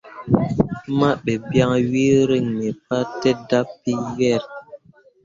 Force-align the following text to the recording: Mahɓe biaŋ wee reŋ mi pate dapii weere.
Mahɓe 0.99 1.33
biaŋ 1.49 1.71
wee 1.89 2.15
reŋ 2.29 2.45
mi 2.57 2.69
pate 2.87 3.29
dapii 3.49 4.01
weere. 4.15 4.47